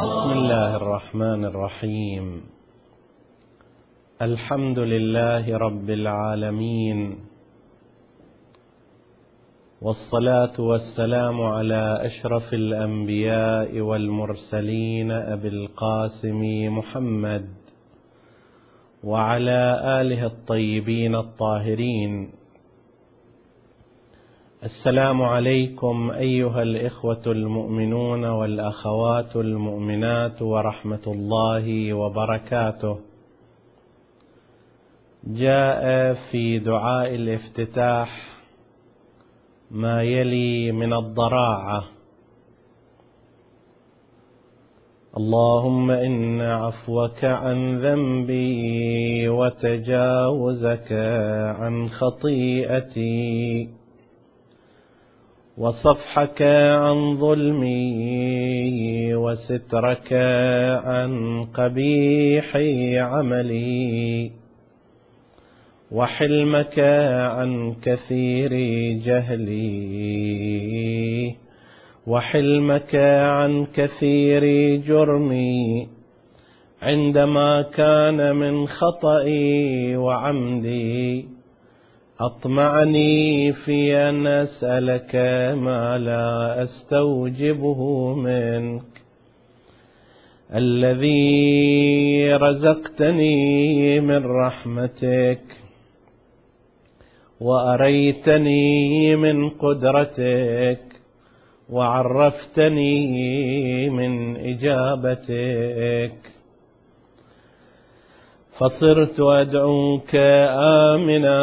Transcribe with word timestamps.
بسم 0.00 0.30
الله 0.32 0.76
الرحمن 0.76 1.44
الرحيم. 1.44 2.42
الحمد 4.22 4.78
لله 4.78 5.58
رب 5.58 5.90
العالمين. 5.90 7.16
والصلاة 9.82 10.60
والسلام 10.60 11.42
على 11.42 12.00
أشرف 12.04 12.54
الأنبياء 12.54 13.80
والمرسلين 13.80 15.10
أبي 15.10 15.48
القاسم 15.48 16.40
محمد 16.78 17.48
وعلى 19.04 19.80
آله 20.00 20.26
الطيبين 20.26 21.14
الطاهرين. 21.14 22.39
السلام 24.64 25.22
عليكم 25.22 26.10
أيها 26.10 26.62
الإخوة 26.62 27.22
المؤمنون 27.26 28.24
والأخوات 28.24 29.36
المؤمنات 29.36 30.42
ورحمة 30.42 31.02
الله 31.06 31.92
وبركاته. 31.92 32.98
جاء 35.24 36.12
في 36.30 36.58
دعاء 36.58 37.14
الافتتاح 37.14 38.08
ما 39.70 40.02
يلي 40.02 40.72
من 40.72 40.92
الضراعة. 40.92 41.84
اللهم 45.16 45.90
إن 45.90 46.40
عفوك 46.40 47.24
عن 47.24 47.78
ذنبي 47.78 49.28
وتجاوزك 49.28 50.92
عن 51.60 51.88
خطيئتي. 51.88 53.79
وصفحك 55.58 56.42
عن 56.42 57.16
ظلمي 57.16 59.14
وسترك 59.14 60.12
عن 60.84 61.44
قبيح 61.44 62.56
عملي 62.96 64.30
وحلمك 65.90 66.78
عن 66.78 67.74
كثير 67.82 68.52
جهلي 69.04 69.70
وحلمك 72.06 72.94
عن 72.94 73.66
كثير 73.74 74.44
جرمي 74.76 75.88
عندما 76.82 77.62
كان 77.62 78.36
من 78.36 78.66
خطئي 78.66 79.96
وعمدي 79.96 81.39
أطمعني 82.20 83.52
في 83.52 83.96
أن 83.96 84.26
أسألك 84.26 85.16
ما 85.56 85.98
لا 85.98 86.62
أستوجبه 86.62 88.14
منك. 88.14 88.82
الذي 90.54 92.34
رزقتني 92.34 94.00
من 94.00 94.26
رحمتك 94.26 95.40
وأريتني 97.40 99.16
من 99.16 99.50
قدرتك 99.50 100.80
وعرفتني 101.70 103.00
من 103.90 104.36
إجابتك. 104.36 106.39
فصرت 108.60 109.20
أدعوك 109.20 110.14
آمنا 110.94 111.40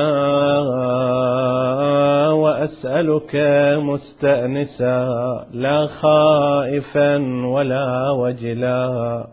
وأسألك 2.31 3.35
مستأنسا 3.77 5.47
لا 5.51 5.85
خائفا 5.85 7.17
ولا 7.45 8.11
وجلا 8.11 9.27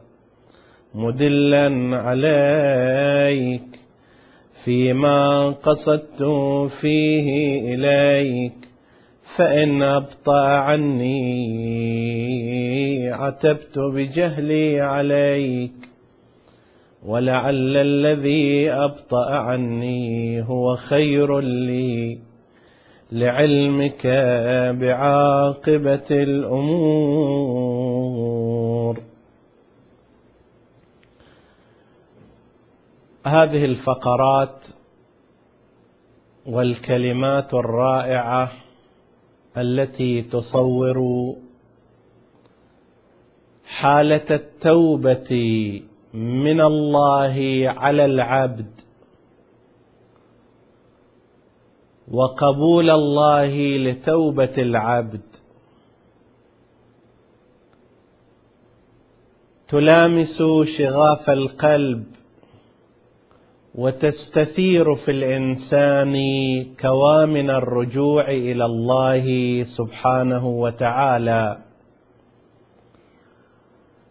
مدلا 0.95 1.97
عليك 1.97 3.63
فيما 4.65 5.51
قصدت 5.51 6.23
فيه 6.81 7.61
إليك 7.75 8.55
فإن 9.37 9.83
أبطأ 9.83 10.47
عني 10.47 11.21
عتبت 13.11 13.79
بجهلي 13.79 14.81
عليك 14.81 15.94
ولعل 17.05 17.77
الذي 17.77 18.71
ابطا 18.71 19.31
عني 19.31 20.43
هو 20.43 20.77
خير 20.77 21.41
لي 21.41 22.19
لعلمك 23.13 24.07
بعاقبه 24.81 26.07
الأمور. 26.11 27.25
هذه 33.27 33.65
الفقرات 33.65 34.67
والكلمات 36.47 37.55
الرائعة 37.55 38.53
التي 39.57 40.23
تصور 40.23 40.99
حالة 43.65 44.27
التوبة 44.31 45.31
من 46.15 46.61
الله 46.61 47.65
على 47.77 48.05
العبد. 48.05 48.71
وقبول 52.13 52.91
الله 52.91 53.77
لتوبة 53.77 54.55
العبد. 54.59 55.21
تلامس 59.69 60.43
شغاف 60.79 61.31
القلب. 61.31 62.05
وتستثير 63.75 64.95
في 64.95 65.11
الإنسان 65.11 66.15
كوامن 66.81 67.51
الرجوع 67.51 68.31
إلى 68.31 68.65
الله 68.65 69.25
سبحانه 69.63 70.47
وتعالى. 70.47 71.59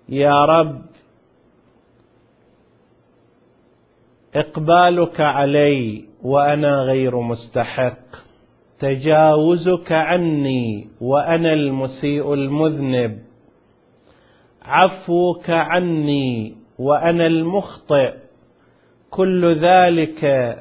يا 0.10 0.46
رب 0.46 0.93
إقبالك 4.36 5.22
علي 5.22 6.06
وأنا 6.24 6.82
غير 6.82 7.20
مستحق. 7.20 8.04
تجاوزك 8.80 9.92
عني 9.92 10.88
وأنا 11.02 11.54
المسيء 11.54 12.34
المذنب. 12.34 13.20
عفوك 14.62 15.50
عني 15.50 16.56
وأنا 16.80 17.28
المخطئ. 17.28 18.14
كل 19.10 19.46
ذلك 19.46 20.56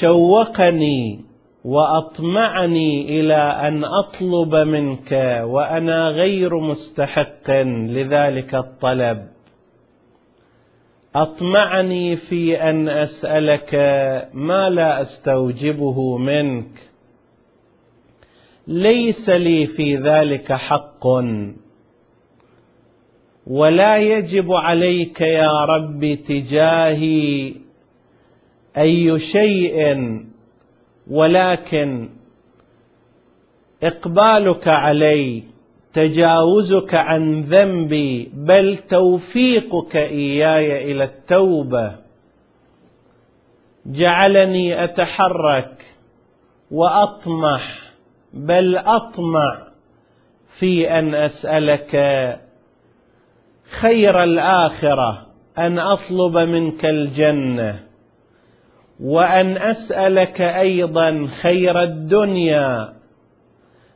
شوقني 0.00 1.20
وأطمعني 1.64 3.20
إلى 3.20 3.68
أن 3.68 3.84
أطلب 3.84 4.54
منك 4.54 5.42
وأنا 5.44 6.08
غير 6.08 6.60
مستحق 6.60 7.50
لذلك 7.66 8.54
الطلب. 8.54 9.28
أطمعني 11.14 12.16
في 12.16 12.62
أن 12.62 12.88
أسألك 12.88 13.74
ما 14.34 14.70
لا 14.70 15.02
أستوجبه 15.02 16.16
منك. 16.18 16.90
ليس 18.66 19.30
لي 19.30 19.66
في 19.66 19.96
ذلك 19.96 20.52
حق. 20.52 21.06
ولا 23.46 23.96
يجب 23.96 24.52
عليك 24.52 25.20
يا 25.20 25.64
رب 25.64 26.14
تجاهي 26.14 27.54
أي 28.78 29.18
شيء 29.18 29.96
ولكن 31.10 32.08
إقبالك 33.82 34.68
علي 34.68 35.42
تجاوزك 35.92 36.94
عن 36.94 37.40
ذنبي 37.40 38.32
بل 38.34 38.76
توفيقك 38.76 39.96
إياي 39.96 40.92
إلى 40.92 41.04
التوبة. 41.04 41.94
جعلني 43.86 44.84
أتحرك 44.84 45.84
وأطمح 46.70 47.92
بل 48.32 48.76
أطمع 48.76 49.68
في 50.58 50.90
أن 50.90 51.14
أسألك 51.14 51.90
خير 53.80 54.22
الآخرة 54.22 55.26
أن 55.58 55.78
أطلب 55.78 56.38
منك 56.38 56.84
الجنة 56.84 57.80
وأن 59.00 59.56
أسألك 59.56 60.40
أيضا 60.40 61.26
خير 61.42 61.82
الدنيا. 61.82 63.01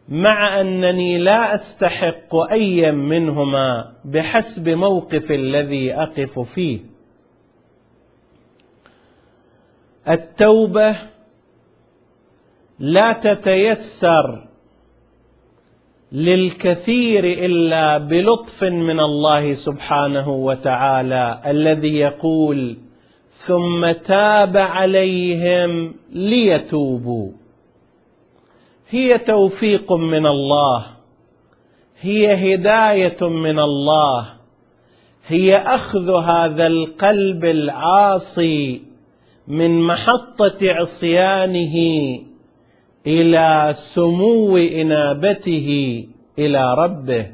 مع 0.08 0.60
أنني 0.60 1.18
لا 1.18 1.54
أستحق 1.54 2.36
ايا 2.52 2.90
منهما 2.90 3.92
بحسب 4.04 4.68
موقف 4.68 5.30
الذي 5.30 5.94
أقف 5.94 6.38
فيه. 6.38 6.80
التوبة 10.08 10.96
لا 12.78 13.12
تتيسر 13.12 14.48
للكثير 16.12 17.24
إلا 17.24 17.98
بلطف 17.98 18.64
من 18.64 19.00
الله 19.00 19.52
سبحانه 19.52 20.28
وتعالى 20.28 21.40
الذي 21.46 21.96
يقول 21.96 22.78
ثم 23.30 23.92
تاب 23.92 24.56
عليهم 24.56 25.94
ليتوبوا. 26.12 27.45
هي 28.88 29.18
توفيق 29.18 29.92
من 29.92 30.26
الله. 30.26 30.86
هي 32.00 32.54
هداية 32.54 33.28
من 33.28 33.58
الله. 33.58 34.26
هي 35.26 35.56
أخذ 35.56 36.10
هذا 36.10 36.66
القلب 36.66 37.44
العاصي 37.44 38.82
من 39.48 39.80
محطة 39.80 40.58
عصيانه 40.62 41.74
إلى 43.06 43.72
سمو 43.72 44.56
إنابته 44.56 46.04
إلى 46.38 46.74
ربه. 46.74 47.26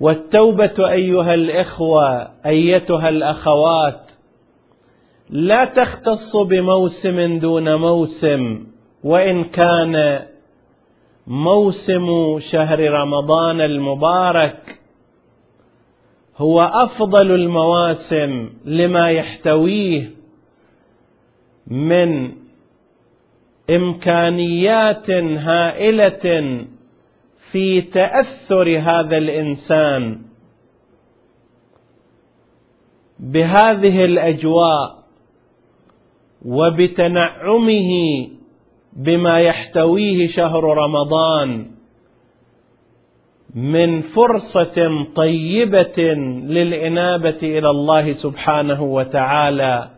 والتوبة 0.00 0.90
أيها 0.90 1.34
الإخوة 1.34 2.30
أيتها 2.46 3.08
الأخوات 3.08 4.10
لا 5.30 5.64
تختص 5.64 6.36
بموسم 6.36 7.38
دون 7.38 7.74
موسم 7.74 8.66
وإن 9.04 9.44
كان 9.44 10.22
موسم 11.26 12.06
شهر 12.38 12.80
رمضان 12.80 13.60
المبارك 13.60 14.80
هو 16.36 16.60
أفضل 16.60 17.30
المواسم 17.30 18.50
لما 18.64 19.08
يحتويه 19.08 20.10
من 21.66 22.32
إمكانيات 23.70 25.10
هائلة 25.10 26.66
في 27.50 27.80
تأثر 27.80 28.78
هذا 28.78 29.18
الإنسان. 29.18 30.20
بهذه 33.18 34.04
الأجواء 34.04 35.01
وبتنعمه 36.44 37.90
بما 38.96 39.40
يحتويه 39.40 40.26
شهر 40.26 40.64
رمضان 40.64 41.66
من 43.54 44.00
فرصة 44.00 45.04
طيبة 45.14 46.14
للإنابة 46.48 47.38
إلى 47.42 47.70
الله 47.70 48.12
سبحانه 48.12 48.82
وتعالى 48.82 49.90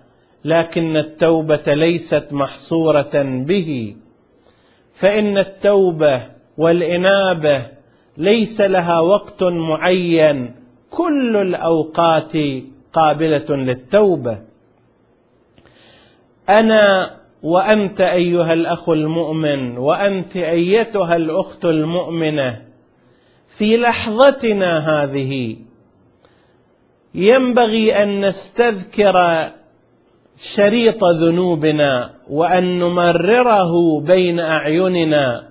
لكن 0.45 0.97
التوبة 0.97 1.75
ليست 1.75 2.29
محصورة 2.33 3.45
به. 3.47 3.97
فإن 5.01 5.39
التوبة 5.39 6.23
والإنابة 6.59 7.67
ليس 8.19 8.61
لها 8.61 9.01
وقت 9.01 9.43
معين 9.43 10.55
كل 10.91 11.37
الأوقات 11.37 12.33
قابلة 12.93 13.57
للتوبة. 13.57 14.39
أنا 16.49 17.11
وأنت 17.43 18.01
أيها 18.01 18.53
الأخ 18.53 18.89
المؤمن 18.89 19.79
وأنت 19.79 20.37
أيتها 20.37 21.17
الأخت 21.17 21.65
المؤمنة 21.65 22.63
في 23.59 23.77
لحظتنا 23.77 24.79
هذه 24.79 25.57
ينبغي 27.15 28.03
أن 28.03 28.21
نستذكر 28.25 29.15
شريط 30.57 31.05
ذنوبنا 31.05 32.11
وأن 32.31 32.79
نمرره 32.79 34.01
بين 34.01 34.41
أعيننا 34.41 35.49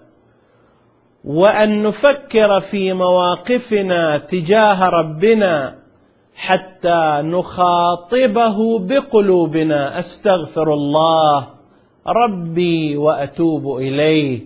وأن 1.23 1.83
نفكر 1.83 2.59
في 2.59 2.93
مواقفنا 2.93 4.17
تجاه 4.17 4.89
ربنا 4.89 5.82
حتى 6.35 7.21
نخاطبه 7.24 8.80
بقلوبنا. 8.80 10.00
أستغفر 10.00 10.74
الله 10.74 11.47
ربي 12.07 12.97
وأتوب 12.97 13.77
إليه. 13.77 14.41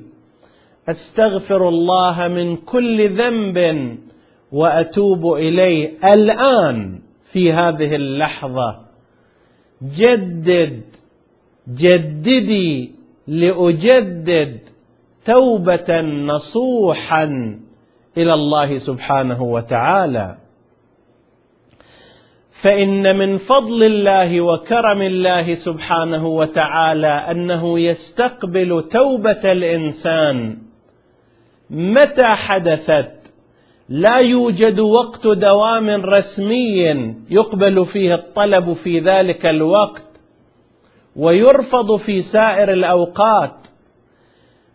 أستغفر 0.89 1.69
الله 1.69 2.27
من 2.27 2.55
كل 2.55 3.09
ذنب 3.09 3.97
وأتوب 4.51 5.33
إليه. 5.33 5.97
الآن 6.13 6.99
في 7.31 7.51
هذه 7.51 7.95
اللحظة 7.95 8.79
جدد 9.83 10.81
جددي 11.69 12.91
لأجدد 13.27 14.59
توبة 15.25 16.01
نصوحا 16.01 17.23
إلى 18.17 18.33
الله 18.33 18.77
سبحانه 18.77 19.43
وتعالى. 19.43 20.37
فإن 22.61 23.17
من 23.17 23.37
فضل 23.37 23.83
الله 23.83 24.41
وكرم 24.41 25.01
الله 25.01 25.53
سبحانه 25.53 26.27
وتعالى 26.27 27.07
أنه 27.07 27.79
يستقبل 27.79 28.83
توبة 28.91 29.51
الإنسان 29.51 30.57
متى 31.69 32.25
حدثت؟ 32.25 33.11
لا 33.89 34.17
يوجد 34.17 34.79
وقت 34.79 35.27
دوام 35.27 35.89
رسمي 35.89 37.15
يقبل 37.29 37.85
فيه 37.85 38.15
الطلب 38.15 38.73
في 38.73 38.99
ذلك 38.99 39.45
الوقت 39.45 40.21
ويرفض 41.15 41.95
في 41.95 42.21
سائر 42.21 42.71
الأوقات. 42.73 43.55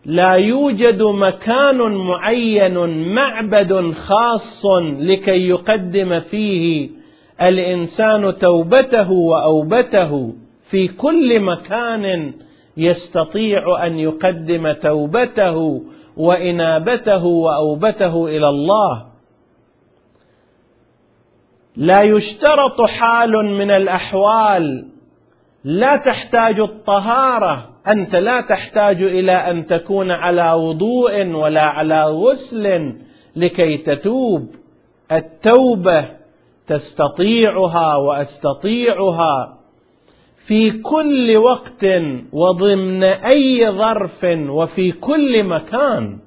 لا 0.05 0.33
يوجد 0.33 1.03
مكان 1.03 1.77
معين 1.77 2.77
معبد 3.13 3.91
خاص 3.91 4.65
لكي 4.99 5.47
يقدم 5.47 6.19
فيه 6.19 7.02
الإنسان 7.41 8.37
توبته 8.37 9.11
وأوبته 9.11 10.33
في 10.63 10.87
كل 10.87 11.39
مكان 11.39 12.33
يستطيع 12.77 13.85
أن 13.85 13.99
يقدم 13.99 14.71
توبته 14.71 15.83
وإنابته 16.17 17.25
وأوبته 17.25 18.27
إلى 18.27 18.49
الله. 18.49 19.05
لا 21.75 22.01
يشترط 22.01 22.81
حال 22.81 23.31
من 23.31 23.71
الأحوال. 23.71 24.85
لا 25.63 25.95
تحتاج 25.95 26.59
الطهارة. 26.59 27.69
أنت 27.87 28.15
لا 28.15 28.41
تحتاج 28.41 29.01
إلى 29.01 29.31
أن 29.31 29.65
تكون 29.65 30.11
على 30.11 30.53
وضوء 30.53 31.25
ولا 31.25 31.61
على 31.61 32.03
غسل 32.03 32.93
لكي 33.35 33.77
تتوب. 33.77 34.49
التوبة 35.11 36.22
تستطيعها 36.67 37.95
وأستطيعها 37.95 39.59
في 40.47 40.71
كل 40.71 41.37
وقت 41.37 41.85
وضمن 42.31 43.03
أي 43.03 43.69
ظرف 43.71 44.23
وفي 44.49 44.91
كل 44.91 45.43
مكان. 45.43 46.19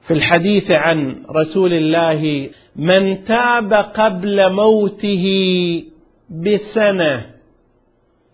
في 0.00 0.10
الحديث 0.14 0.70
عن 0.70 1.24
رسول 1.30 1.72
الله 1.72 2.50
من 2.76 3.24
تاب 3.24 3.72
قبل 3.72 4.52
موته 4.52 5.24
بسنة 6.30 7.26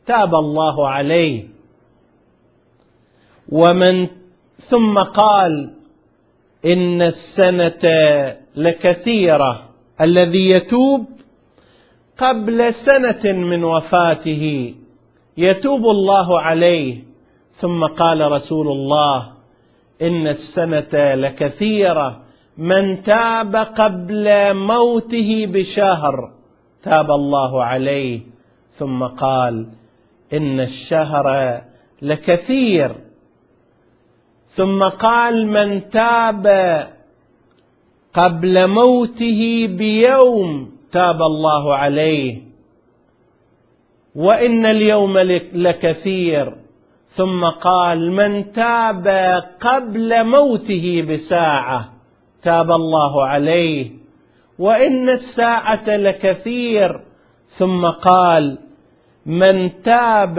تاب 0.07 0.35
الله 0.35 0.89
عليه. 0.89 1.49
ومن 3.49 4.09
ثم 4.57 4.99
قال 4.99 5.75
إن 6.65 7.03
السنة 7.03 7.83
لكثيرة. 8.57 9.74
الذي 10.01 10.51
يتوب 10.51 11.07
قبل 12.19 12.75
سنة 12.75 13.33
من 13.33 13.65
وفاته. 13.65 14.75
يتوب 15.37 15.81
الله 15.81 16.41
عليه. 16.41 17.03
ثم 17.53 17.85
قال 17.85 18.33
رسول 18.33 18.69
الله 18.69 19.33
إن 20.03 20.27
السنة 20.27 21.15
لكثيرة. 21.15 22.21
من 22.59 23.03
تاب 23.03 23.57
قبل 23.57 24.55
موته 24.55 25.47
بشهر 25.47 26.33
تاب 26.83 27.11
الله 27.11 27.65
عليه. 27.65 28.21
ثم 28.71 29.05
قال 29.05 29.67
إن 30.33 30.61
الشهر 30.61 31.61
لكثير. 32.03 32.95
ثم 34.47 34.83
قال 34.83 35.47
من 35.47 35.89
تاب 35.89 36.47
قبل 38.15 38.69
موته 38.69 39.67
بيوم 39.67 40.71
تاب 40.93 41.23
الله 41.23 41.75
عليه. 41.75 42.43
وإن 44.15 44.67
اليوم 44.67 45.19
لكثير. 45.55 46.55
ثم 47.09 47.45
قال 47.45 48.13
من 48.13 48.53
تاب 48.53 49.09
قبل 49.61 50.25
موته 50.25 51.07
بساعة 51.11 51.93
تاب 52.43 52.71
الله 52.71 53.25
عليه. 53.25 53.91
وإن 54.59 55.09
الساعة 55.09 55.97
لكثير. 55.97 57.01
ثم 57.49 57.87
قال 57.87 58.59
من 59.27 59.83
تاب 59.83 60.39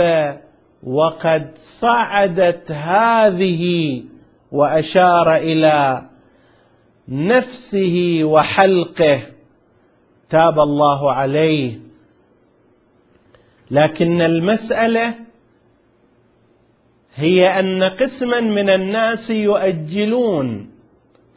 وقد 0.83 1.51
صعدت 1.81 2.71
هذه 2.71 4.03
وأشار 4.51 5.35
إلى 5.35 6.01
نفسه 7.09 8.19
وحلقه 8.23 9.21
تاب 10.29 10.59
الله 10.59 11.11
عليه. 11.11 11.79
لكن 13.71 14.21
المسألة 14.21 15.15
هي 17.15 17.59
أن 17.59 17.83
قسما 17.83 18.39
من 18.39 18.69
الناس 18.69 19.29
يؤجلون. 19.29 20.71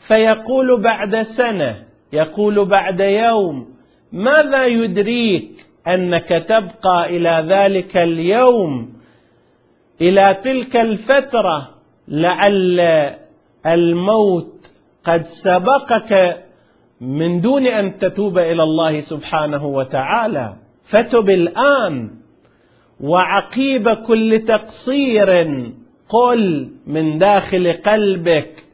فيقول 0.07 0.81
بعد 0.81 1.23
سنة 1.23 1.85
يقول 2.13 2.65
بعد 2.69 3.01
يوم 3.01 3.75
ماذا 4.13 4.67
يدريك 4.67 5.67
أنك 5.89 6.29
تبقى 6.49 7.17
إلى 7.17 7.47
ذلك 7.49 7.97
اليوم؟ 7.97 8.93
إلى 10.01 10.39
تلك 10.45 10.77
الفترة 10.77 11.75
لعل 12.09 12.81
الموت 13.67 14.73
قد 15.05 15.23
سبقك 15.23 16.45
من 17.01 17.41
دون 17.41 17.67
أن 17.67 17.97
تتوب 17.97 18.39
إلى 18.39 18.63
الله 18.63 19.01
سبحانه 19.01 19.67
وتعالى. 19.67 20.57
فتب 20.83 21.31
الآن 21.31 22.11
وعقيب 23.01 23.89
كل 23.89 24.43
تقصير. 24.47 25.63
قل 26.09 26.71
من 26.87 27.19
داخل 27.19 27.73
قلبك 27.73 28.65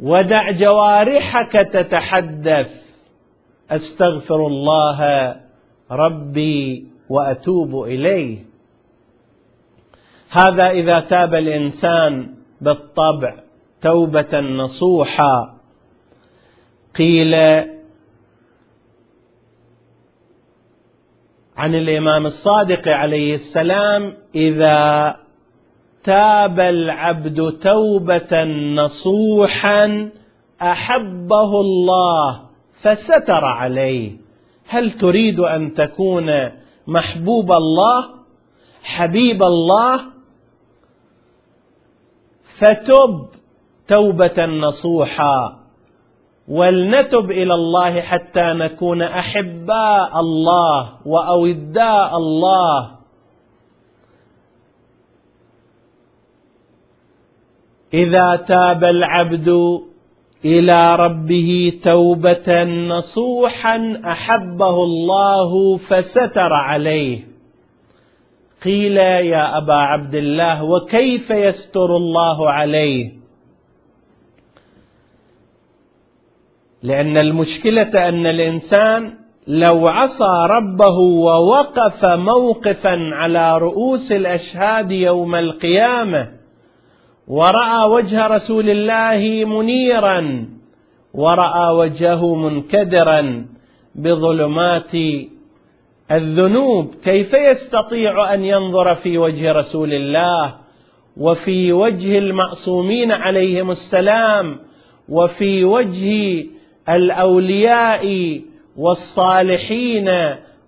ودع 0.00 0.50
جوارحك 0.50 1.52
تتحدث. 1.52 2.70
أستغفر 3.70 4.46
الله 4.46 5.00
ربي 5.90 6.86
وأتوب 7.08 7.82
إليه. 7.82 8.38
هذا 10.30 10.70
إذا 10.70 11.00
تاب 11.00 11.34
الإنسان 11.34 12.34
بالطبع. 12.60 13.45
توبة 13.82 14.40
نصوحا. 14.40 15.56
قيل 16.98 17.34
عن 21.56 21.74
الإمام 21.74 22.26
الصادق 22.26 22.88
عليه 22.88 23.34
السلام 23.34 24.16
إذا 24.34 25.16
تاب 26.04 26.60
العبد 26.60 27.58
توبة 27.62 28.44
نصوحا 28.74 30.10
أحبه 30.62 31.60
الله 31.60 32.46
فستر 32.80 33.44
عليه. 33.44 34.16
هل 34.68 34.92
تريد 34.92 35.40
أن 35.40 35.72
تكون 35.72 36.50
محبوب 36.86 37.52
الله 37.52 38.10
حبيب 38.82 39.42
الله؟ 39.42 40.00
فتب 42.58 43.26
توبة 43.88 44.46
نصوحا. 44.46 45.56
ولنتب 46.48 47.30
إلى 47.30 47.54
الله 47.54 48.00
حتى 48.00 48.42
نكون 48.42 49.02
أحباء 49.02 50.20
الله 50.20 51.06
وأوداء 51.06 52.16
الله. 52.16 52.90
إذا 57.94 58.36
تاب 58.36 58.84
العبد 58.84 59.48
إلى 60.44 60.96
ربه 60.96 61.80
توبة 61.84 62.64
نصوحا 62.64 64.00
أحبه 64.04 64.82
الله 64.84 65.76
فستر 65.76 66.52
عليه. 66.52 67.24
قيل 68.64 68.96
يا 68.96 69.58
أبا 69.58 69.74
عبد 69.74 70.14
الله 70.14 70.64
وكيف 70.64 71.30
يستر 71.30 71.96
الله 71.96 72.50
عليه؟ 72.50 73.25
لأن 76.82 77.16
المشكلة 77.16 78.08
أن 78.08 78.26
الإنسان 78.26 79.14
لو 79.46 79.88
عصى 79.88 80.46
ربه 80.50 80.98
ووقف 80.98 82.04
موقفا 82.04 83.10
على 83.12 83.58
رؤوس 83.58 84.12
الأشهاد 84.12 84.92
يوم 84.92 85.34
القيامة 85.34 86.28
ورأى 87.28 87.90
وجه 87.90 88.26
رسول 88.26 88.70
الله 88.70 89.44
منيرا 89.44 90.48
ورأى 91.14 91.74
وجهه 91.74 92.34
منكدرا 92.34 93.46
بظلمات 93.94 94.92
الذنوب 96.10 96.94
كيف 97.04 97.34
يستطيع 97.34 98.34
أن 98.34 98.44
ينظر 98.44 98.94
في 98.94 99.18
وجه 99.18 99.52
رسول 99.52 99.92
الله 99.92 100.54
وفي 101.16 101.72
وجه 101.72 102.18
المعصومين 102.18 103.12
عليهم 103.12 103.70
السلام 103.70 104.58
وفي 105.08 105.64
وجه 105.64 106.44
الأولياء 106.88 108.40
والصالحين 108.76 110.10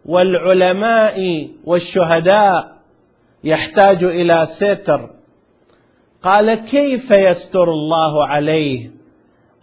والعلماء 0.04 1.48
والشهداء 1.64 2.76
يحتاج 3.44 4.04
إلى 4.04 4.46
ستر. 4.46 5.10
قال 6.22 6.54
كيف 6.54 7.10
يستر 7.10 7.64
الله 7.64 8.26
عليه؟ 8.26 8.90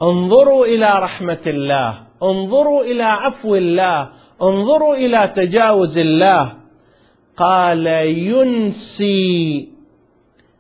انظروا 0.02 0.66
إلى 0.66 1.00
رحمة 1.00 1.44
الله 1.48 1.98
انظروا 2.24 2.84
إلى 2.84 3.04
عفو 3.04 3.56
الله 3.56 4.10
انظروا 4.42 4.96
إلى 4.96 5.32
تجاوز 5.36 6.00
الله. 6.00 6.54
قال 7.38 7.88
ينسي 8.18 9.70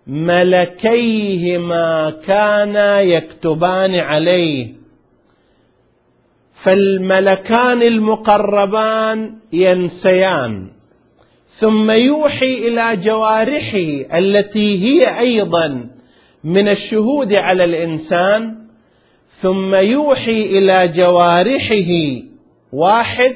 ملكيه 0.08 1.58
ما 1.58 2.10
كانا 2.10 3.02
يكتبان 3.02 3.96
عليه. 3.96 4.85
فالملكان 6.66 7.82
المقربان 7.82 9.36
ينسيان. 9.54 10.68
ثم 11.48 11.92
يوحي 11.92 12.54
إلى 12.68 12.96
جوارحه 12.96 14.18
التي 14.18 14.84
هي 14.84 15.20
أيضا 15.20 15.90
من 16.44 16.70
الشهود 16.70 17.34
على 17.34 17.64
الإنسان. 17.64 18.56
ثم 19.30 19.76
يوحي 19.76 20.58
إلى 20.58 20.88
جوارحه 20.88 21.92
واحد 22.74 23.36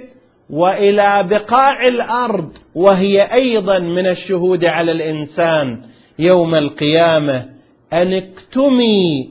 وإلى 0.50 1.28
بقاع 1.30 1.88
الأرض 1.88 2.52
وهي 2.76 3.22
أيضا 3.22 3.80
من 3.80 4.08
الشهود 4.08 4.66
على 4.66 4.92
الإنسان 4.92 5.82
يوم 6.20 6.56
القيامة. 6.56 7.50
أن 7.94 8.14
اكتمي 8.14 9.30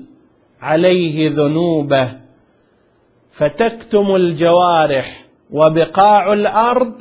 عليه 0.61 1.31
ذنوبه. 1.31 2.28
فتكتم 3.39 4.15
الجوارح 4.15 5.25
وبقاع 5.51 6.33
الأرض 6.33 6.93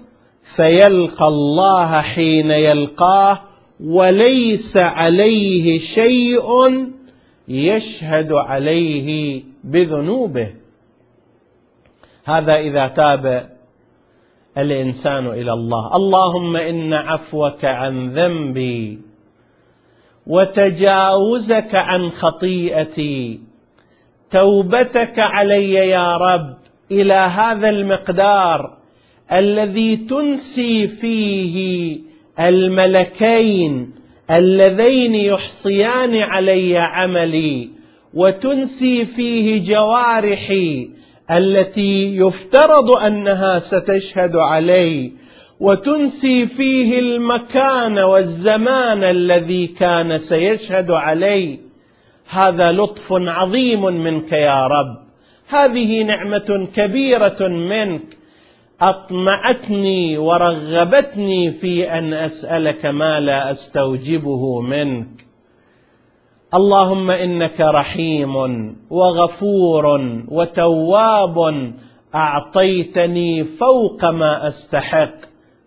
فيلقى 0.55 1.27
الله 1.27 2.01
حين 2.01 2.51
يلقاه 2.51 3.39
وليس 3.83 4.77
عليه 4.77 5.77
شيء 5.77 6.47
يشهد 7.47 8.31
عليه 8.33 9.43
بذنوبه. 9.63 10.53
هذا 12.25 12.55
إذا 12.55 12.87
تاب 12.87 13.49
الإنسان 14.57 15.27
إلى 15.27 15.53
الله. 15.53 15.95
اللهم 15.95 16.55
إن 16.55 16.93
عفوك 16.93 17.65
عن 17.65 18.09
ذنبي 18.09 18.99
وتجاوزك 20.27 21.75
عن 21.75 22.09
خطيئتي 22.09 23.46
توبتك 24.31 25.19
علي 25.19 25.73
يا 25.73 26.17
رب 26.17 26.57
إلى 26.91 27.13
هذا 27.13 27.69
المقدار 27.69 28.77
الذي 29.31 29.95
تنسي 29.95 30.87
فيه 30.87 31.97
الملكين 32.39 33.93
اللذين 34.31 35.15
يحصيان 35.15 36.15
علي 36.15 36.77
عملي 36.77 37.69
وتنسي 38.13 39.05
فيه 39.05 39.59
جوارحي 39.59 40.89
التي 41.31 42.15
يفترض 42.15 42.91
أنها 42.91 43.59
ستشهد 43.59 44.35
علي 44.35 45.11
وتنسي 45.59 46.47
فيه 46.47 46.99
المكان 46.99 47.97
والزمان 47.99 49.03
الذي 49.03 49.67
كان 49.67 50.17
سيشهد 50.17 50.91
علي. 50.91 51.59
هذا 52.29 52.71
لطف 52.71 53.07
عظيم 53.11 53.83
منك 53.83 54.31
يا 54.31 54.67
رب. 54.67 54.97
هذه 55.49 56.03
نعمة 56.03 56.67
كبيرة 56.75 57.47
منك. 57.47 58.17
أطمعتني 58.81 60.17
ورغبتني 60.17 61.51
في 61.51 61.91
أن 61.91 62.13
أسألك 62.13 62.85
ما 62.85 63.19
لا 63.19 63.51
أستوجبه 63.51 64.61
منك. 64.61 65.07
اللهم 66.53 67.11
إنك 67.11 67.61
رحيم 67.61 68.35
وغفور 68.89 69.85
وتواب. 70.27 71.73
أعطيتني 72.15 73.43
فوق 73.43 74.05
ما 74.09 74.47
أستحق. 74.47 75.15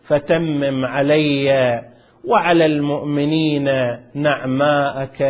فتمم 0.03 0.85
علي 0.85 1.81
وعلى 2.25 2.67
المؤمنين 2.67 3.65
نعماءك. 4.15 5.23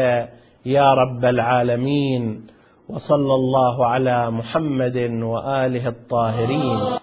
يا 0.66 0.92
رب 0.92 1.24
العالمين 1.24 2.46
وصلى 2.88 3.34
الله 3.34 3.86
على 3.86 4.30
محمد 4.30 4.96
وآله 5.22 5.88
الطاهرين. 5.88 6.78